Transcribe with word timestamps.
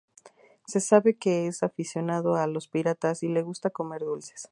Se 0.65 0.79
sabe 0.79 1.15
que 1.15 1.45
es 1.45 1.61
aficionado 1.61 2.33
a 2.33 2.47
los 2.47 2.67
piratas 2.67 3.21
y 3.21 3.27
le 3.27 3.43
gusta 3.43 3.69
comer 3.69 3.99
dulces. 4.01 4.49